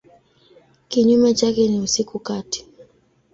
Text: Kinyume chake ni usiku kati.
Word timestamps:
Kinyume 0.87 1.33
chake 1.33 1.67
ni 1.67 1.79
usiku 1.79 2.19
kati. 2.19 2.67